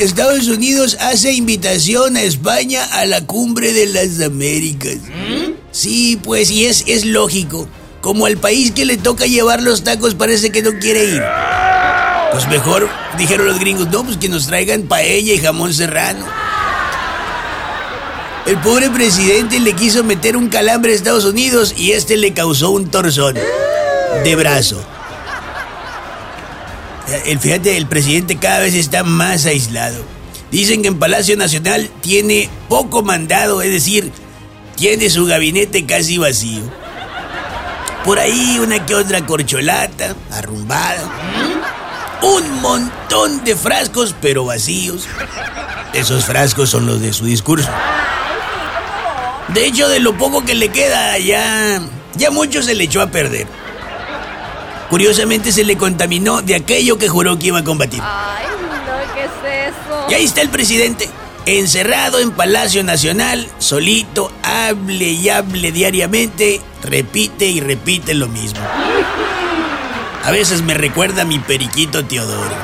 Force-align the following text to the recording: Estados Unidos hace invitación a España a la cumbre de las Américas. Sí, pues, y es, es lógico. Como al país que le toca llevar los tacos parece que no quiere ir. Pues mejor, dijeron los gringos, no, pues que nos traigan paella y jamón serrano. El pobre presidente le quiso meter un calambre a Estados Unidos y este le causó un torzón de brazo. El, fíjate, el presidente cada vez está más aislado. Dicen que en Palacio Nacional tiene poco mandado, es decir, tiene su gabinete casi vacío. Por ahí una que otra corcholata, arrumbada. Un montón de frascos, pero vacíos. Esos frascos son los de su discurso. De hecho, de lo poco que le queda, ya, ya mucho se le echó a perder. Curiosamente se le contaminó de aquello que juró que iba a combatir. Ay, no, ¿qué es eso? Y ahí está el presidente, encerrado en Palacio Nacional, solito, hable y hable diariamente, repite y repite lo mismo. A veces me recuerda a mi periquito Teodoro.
Estados 0.00 0.48
Unidos 0.48 0.96
hace 1.00 1.32
invitación 1.32 2.16
a 2.16 2.22
España 2.22 2.84
a 2.84 3.04
la 3.04 3.20
cumbre 3.20 3.72
de 3.72 3.86
las 3.86 4.20
Américas. 4.20 4.96
Sí, 5.72 6.18
pues, 6.22 6.50
y 6.50 6.66
es, 6.66 6.84
es 6.86 7.04
lógico. 7.04 7.68
Como 8.00 8.26
al 8.26 8.38
país 8.38 8.72
que 8.72 8.86
le 8.86 8.96
toca 8.96 9.26
llevar 9.26 9.62
los 9.62 9.84
tacos 9.84 10.14
parece 10.14 10.50
que 10.50 10.62
no 10.62 10.78
quiere 10.78 11.04
ir. 11.04 11.22
Pues 12.32 12.48
mejor, 12.48 12.88
dijeron 13.18 13.46
los 13.46 13.58
gringos, 13.58 13.88
no, 13.88 14.04
pues 14.04 14.16
que 14.16 14.28
nos 14.28 14.46
traigan 14.46 14.84
paella 14.84 15.34
y 15.34 15.38
jamón 15.38 15.74
serrano. 15.74 16.24
El 18.46 18.56
pobre 18.60 18.88
presidente 18.88 19.60
le 19.60 19.74
quiso 19.74 20.02
meter 20.02 20.36
un 20.36 20.48
calambre 20.48 20.92
a 20.92 20.94
Estados 20.94 21.26
Unidos 21.26 21.74
y 21.76 21.92
este 21.92 22.16
le 22.16 22.32
causó 22.32 22.70
un 22.70 22.88
torzón 22.88 23.34
de 24.24 24.36
brazo. 24.36 24.82
El, 27.26 27.38
fíjate, 27.38 27.76
el 27.76 27.86
presidente 27.86 28.36
cada 28.36 28.60
vez 28.60 28.74
está 28.74 29.02
más 29.02 29.46
aislado. 29.46 30.02
Dicen 30.50 30.82
que 30.82 30.88
en 30.88 30.98
Palacio 30.98 31.36
Nacional 31.36 31.90
tiene 32.00 32.48
poco 32.68 33.02
mandado, 33.02 33.62
es 33.62 33.70
decir, 33.70 34.12
tiene 34.76 35.10
su 35.10 35.26
gabinete 35.26 35.86
casi 35.86 36.18
vacío. 36.18 36.62
Por 38.04 38.18
ahí 38.18 38.58
una 38.62 38.86
que 38.86 38.94
otra 38.94 39.26
corcholata, 39.26 40.14
arrumbada. 40.30 41.02
Un 42.22 42.60
montón 42.60 43.44
de 43.44 43.56
frascos, 43.56 44.14
pero 44.20 44.44
vacíos. 44.44 45.06
Esos 45.92 46.24
frascos 46.24 46.70
son 46.70 46.86
los 46.86 47.00
de 47.00 47.12
su 47.12 47.24
discurso. 47.24 47.68
De 49.48 49.66
hecho, 49.66 49.88
de 49.88 50.00
lo 50.00 50.16
poco 50.16 50.44
que 50.44 50.54
le 50.54 50.68
queda, 50.70 51.18
ya, 51.18 51.80
ya 52.16 52.30
mucho 52.30 52.62
se 52.62 52.74
le 52.74 52.84
echó 52.84 53.00
a 53.00 53.08
perder. 53.08 53.46
Curiosamente 54.90 55.52
se 55.52 55.64
le 55.64 55.76
contaminó 55.76 56.40
de 56.40 56.54
aquello 56.54 56.96
que 56.98 57.08
juró 57.08 57.38
que 57.38 57.48
iba 57.48 57.58
a 57.58 57.64
combatir. 57.64 58.00
Ay, 58.02 58.46
no, 58.62 59.14
¿qué 59.14 59.24
es 59.24 59.74
eso? 59.74 60.06
Y 60.08 60.14
ahí 60.14 60.24
está 60.24 60.40
el 60.40 60.48
presidente, 60.48 61.10
encerrado 61.44 62.20
en 62.20 62.30
Palacio 62.32 62.82
Nacional, 62.84 63.46
solito, 63.58 64.32
hable 64.42 65.06
y 65.06 65.28
hable 65.28 65.72
diariamente, 65.72 66.62
repite 66.82 67.46
y 67.46 67.60
repite 67.60 68.14
lo 68.14 68.28
mismo. 68.28 68.60
A 70.24 70.30
veces 70.30 70.62
me 70.62 70.74
recuerda 70.74 71.22
a 71.22 71.24
mi 71.24 71.38
periquito 71.38 72.04
Teodoro. 72.04 72.56